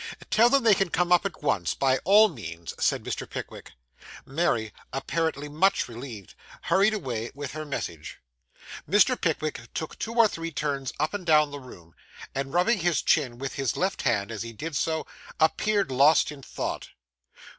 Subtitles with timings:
[0.31, 3.29] 'Tell them they can come up at once, by all means,' said Mr.
[3.29, 3.73] Pickwick.
[4.25, 8.17] Mary, apparently much relieved, hurried away with her message.
[8.89, 9.15] Mr.
[9.15, 11.93] Pickwick took two or three turns up and down the room;
[12.33, 15.05] and, rubbing his chin with his left hand as he did so,
[15.39, 16.89] appeared lost in thought.